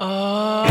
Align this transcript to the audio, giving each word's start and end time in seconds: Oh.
Oh. 0.00 0.67